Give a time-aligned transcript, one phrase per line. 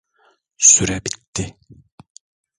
[0.57, 1.57] Süre bitti.